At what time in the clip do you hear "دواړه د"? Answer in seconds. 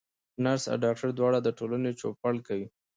1.15-1.49